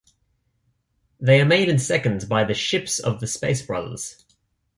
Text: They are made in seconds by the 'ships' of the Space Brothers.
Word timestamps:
They 1.19 1.39
are 1.39 1.45
made 1.45 1.69
in 1.69 1.77
seconds 1.77 2.25
by 2.25 2.43
the 2.43 2.55
'ships' 2.55 2.97
of 2.97 3.19
the 3.19 3.27
Space 3.27 3.61
Brothers. 3.61 4.25